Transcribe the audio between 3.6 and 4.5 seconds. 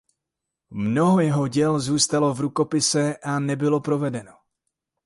provedeno.